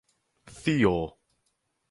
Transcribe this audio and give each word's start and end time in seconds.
Theol. 0.47 1.05